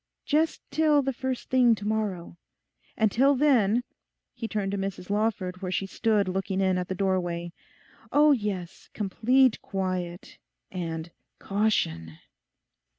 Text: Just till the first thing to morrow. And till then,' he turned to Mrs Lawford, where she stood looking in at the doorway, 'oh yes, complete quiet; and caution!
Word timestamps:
Just 0.25 0.63
till 0.71 1.03
the 1.03 1.13
first 1.13 1.51
thing 1.51 1.75
to 1.75 1.87
morrow. 1.87 2.35
And 2.97 3.11
till 3.11 3.35
then,' 3.35 3.83
he 4.33 4.47
turned 4.47 4.71
to 4.71 4.77
Mrs 4.79 5.11
Lawford, 5.11 5.61
where 5.61 5.71
she 5.71 5.85
stood 5.85 6.27
looking 6.27 6.59
in 6.59 6.79
at 6.79 6.87
the 6.87 6.95
doorway, 6.95 7.53
'oh 8.11 8.31
yes, 8.31 8.89
complete 8.95 9.61
quiet; 9.61 10.39
and 10.71 11.11
caution! 11.37 12.17